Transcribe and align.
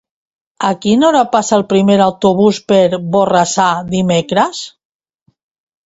A 0.69 0.71
quina 0.85 1.05
hora 1.09 1.21
passa 1.35 1.53
el 1.59 1.65
primer 1.75 1.99
autobús 2.07 2.63
per 2.73 2.81
Borrassà 3.17 3.71
dimecres? 3.97 4.67